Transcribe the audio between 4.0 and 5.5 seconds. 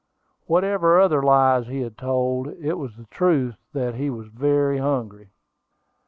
was very hungry.